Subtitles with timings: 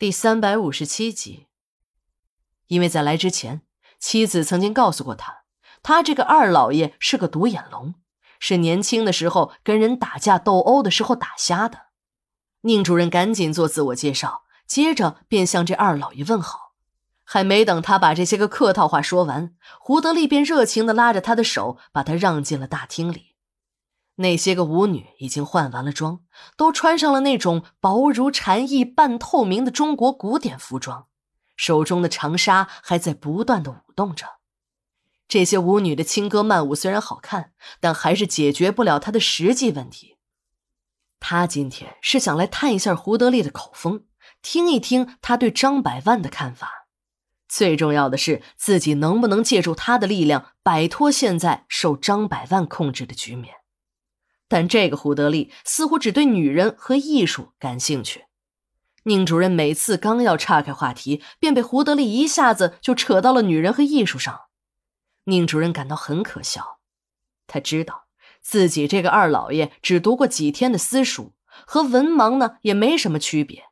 [0.00, 1.48] 第三百五十七集，
[2.68, 3.62] 因为在来之前，
[3.98, 5.38] 妻子曾经告诉过他，
[5.82, 7.96] 他这个二老爷是个独眼龙，
[8.38, 11.86] 是年轻的时候跟人打架斗殴的时候打瞎的。
[12.60, 16.74] 宁主任赶紧做自我介绍，接着便向这二老爷问好。
[17.24, 23.27] 还没等他把这些个客套话说完，胡德利便热情的拉着他的手，把他让进了大厅里。
[24.18, 26.20] 那些个舞女已经换完了妆，
[26.56, 31.06] 都穿上了那种薄如蝉翼、半透明的中国古典服装，
[31.56, 34.38] 手中的长纱还在不断的舞动着。
[35.28, 40.16] 这些舞女的轻歌曼舞虽然好看，但还是解决不了他的实际问题。
[41.20, 44.04] 他今天是想来探一下胡德利的口风，
[44.42, 46.88] 听一听他对张百万的看法。
[47.46, 53.57] 最重要的是，自己能不能借助他的力量，摆脱现在受张百万控制的局面。
[54.48, 58.24] 但这个胡德利似乎只对女人和艺术感兴趣。
[59.04, 64.40] 宁主任每次刚要岔开话题，便被胡德利一下子就扯到了女人和艺术上。
[65.24, 66.78] 宁主任感到很可笑，
[67.46, 68.06] 他知道
[68.40, 71.32] 自己这个二老爷只读过几天的私塾，
[71.66, 73.64] 和文盲呢也没什么区别，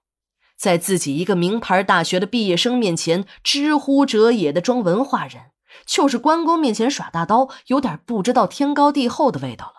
[0.56, 5.50] 在自己一个名牌大学的毕业生面前知乎者也的装文化人，
[5.86, 9.75] 就是关公面前耍大刀，有点不知道天高地厚的味道了。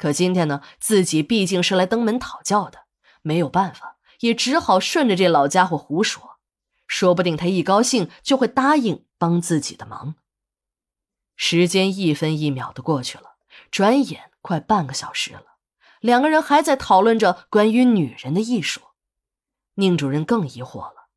[0.00, 2.86] 可今天呢，自己毕竟是来登门讨教的，
[3.20, 6.38] 没有办法，也只好顺着这老家伙胡说。
[6.86, 10.14] 说不定他一高兴就会答应帮自己的忙。
[11.36, 13.34] 时间一分一秒的过去了，
[13.70, 15.58] 转眼快半个小时了，
[16.00, 18.80] 两个人还在讨论着关于女人的艺术。
[19.74, 21.10] 宁主任更疑惑了。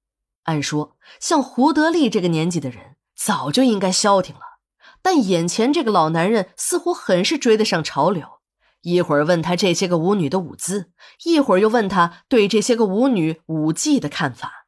[0.44, 4.60] 按说，像胡德利这个年纪的人，早就应该消停了，
[5.02, 8.42] 但眼前这个老男人似乎很是追得上潮流。
[8.84, 10.92] 一会儿问他这些个舞女的舞姿，
[11.24, 14.68] 一会儿又问他对这些个舞女舞技的看法。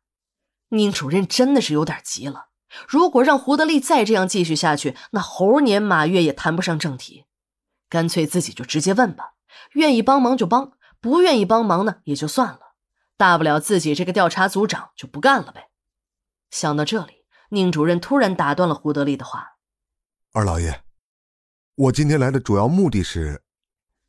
[0.69, 2.47] 宁主任真的是有点急了。
[2.87, 7.25] 如果让胡德利再这样继续下去，那猴年马月也谈不上正题。
[7.89, 9.33] 干脆自己就直接问吧，
[9.73, 12.59] 愿意帮忙就帮，不愿意帮忙呢也就算了。
[13.17, 15.69] 大不了自己这个调查组长就不干了呗。
[16.49, 19.57] 想到这里，宁主任突然打断了胡德利的话
[20.33, 20.83] ：“二老爷，
[21.75, 23.43] 我今天来的主要目的是……”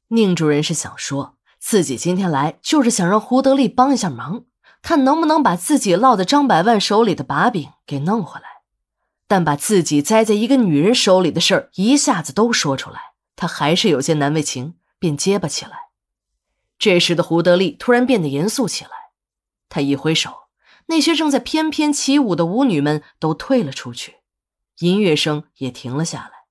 [0.09, 4.45] 宁主任是想说，自己今天来就是想让胡德利帮一下忙，
[4.83, 8.47] 看能不能把自己落在张百万手里的把柄给弄回来。
[9.29, 15.89] 但把自己栽在一个女人手里的事儿一下子都说出来，他还是有些难为情，便结巴起来。
[16.79, 18.91] 这时的胡德利突然变得严肃起来，
[19.69, 20.33] 他一挥手，
[20.87, 24.19] 那些正在翩翩起舞的舞女们都退了出去，
[24.79, 26.45] 音乐声也停了下来，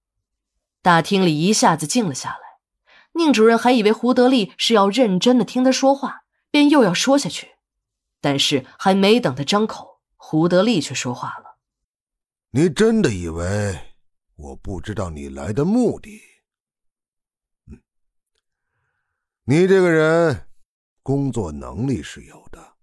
[0.81, 2.44] 大厅里一下子静了下来。
[3.17, 7.55] 宁主任还以为胡德利是要认真的听他说话，便又要说下去，
[8.19, 11.57] 但是还没等他张口，胡德利却说话了
[12.51, 13.95] ：“你真的以为
[14.35, 16.21] 我不知道你来的目的？
[17.67, 17.81] 嗯，
[19.45, 20.49] 你这个人
[21.01, 22.73] 工作能力是有的，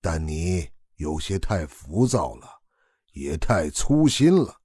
[0.00, 2.62] 但你有些太浮躁了，
[3.12, 4.62] 也太粗心了。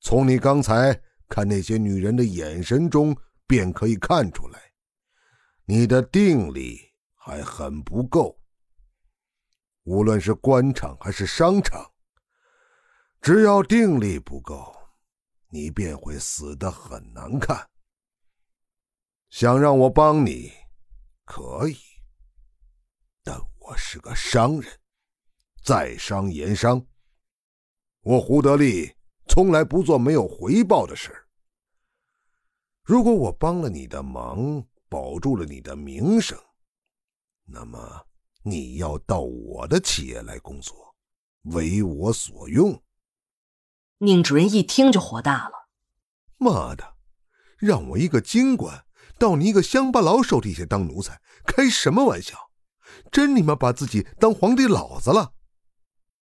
[0.00, 3.16] 从你刚才……”看那些女人的眼神中，
[3.46, 4.72] 便可以看出来，
[5.64, 6.80] 你的定力
[7.14, 8.40] 还很不够。
[9.84, 11.92] 无论是官场还是商场，
[13.20, 14.74] 只要定力不够，
[15.48, 17.68] 你便会死得很难看。
[19.30, 20.52] 想让我帮你，
[21.24, 21.76] 可以，
[23.22, 24.80] 但我是个商人，
[25.62, 26.84] 在商言商，
[28.00, 28.95] 我胡德利。
[29.28, 31.26] 从来不做没有回报的事
[32.82, 36.38] 如果我帮了你的忙，保住了你的名声，
[37.44, 38.06] 那么
[38.42, 40.94] 你要到我的企业来工作，
[41.42, 42.80] 为我所用。
[43.98, 45.68] 宁主任一听就火大了
[46.38, 46.94] ：“妈的，
[47.58, 48.84] 让我一个京官
[49.18, 52.52] 到你一个乡巴佬手底下当奴才，开什么玩笑？
[53.10, 55.32] 真你妈把自己当皇帝老子了？”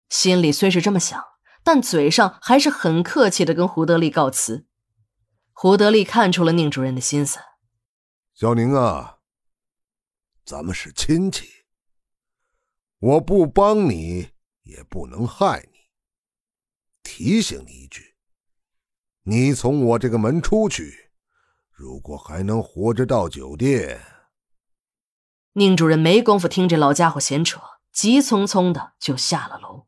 [0.08, 1.23] 心里虽是这么想。
[1.69, 4.67] 但嘴上还是很客气的跟胡德利告辞。
[5.53, 7.41] 胡德利看出了宁主任的心思，
[8.32, 9.19] 小宁啊，
[10.47, 11.47] 咱们是亲戚，
[12.99, 14.31] 我不帮你
[14.62, 15.79] 也不能害你。
[17.03, 18.17] 提醒你一句，
[19.25, 21.11] 你从我这个门出去，
[21.70, 24.00] 如果还能活着到酒店，
[25.53, 27.61] 宁主任没工夫听这老家伙闲扯，
[27.93, 29.88] 急匆匆的就下了楼。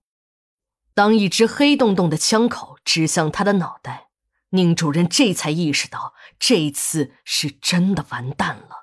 [1.00, 4.08] 当一只黑洞洞的枪口指向他的脑袋，
[4.50, 8.79] 宁主任这才意识到，这次是真的完蛋了。